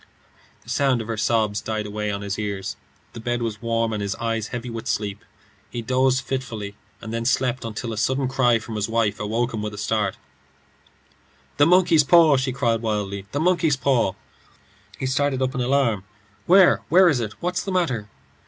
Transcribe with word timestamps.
The 0.63 0.69
sound 0.71 0.99
of 0.99 1.07
her 1.07 1.15
sobs 1.15 1.61
died 1.61 1.85
away 1.85 2.09
on 2.09 2.23
his 2.23 2.39
ears. 2.39 2.75
The 3.13 3.19
bed 3.19 3.43
was 3.43 3.61
warm, 3.61 3.93
and 3.93 4.01
his 4.01 4.15
eyes 4.15 4.47
heavy 4.47 4.67
with 4.71 4.87
sleep. 4.87 5.23
He 5.69 5.83
dozed 5.83 6.25
fitfully, 6.25 6.75
and 7.01 7.13
then 7.13 7.23
slept 7.23 7.63
until 7.63 7.93
a 7.93 7.97
sudden 7.99 8.21
wild 8.23 8.31
cry 8.31 8.57
from 8.57 8.77
his 8.77 8.89
wife 8.89 9.19
awoke 9.19 9.53
him 9.53 9.61
with 9.61 9.75
a 9.75 9.77
start. 9.77 10.17
"The 11.57 12.01
paw!" 12.09 12.35
she 12.37 12.51
cried 12.51 12.81
wildly. 12.81 13.27
"The 13.31 13.39
monkey's 13.39 13.77
paw!" 13.77 14.13
He 14.97 15.05
started 15.05 15.39
up 15.39 15.53
in 15.53 15.61
alarm. 15.61 16.03
"Where? 16.47 16.81
Where 16.89 17.07
is 17.07 17.19
it? 17.19 17.33
What's 17.39 17.61
the 17.61 17.71
matter?" 17.71 18.09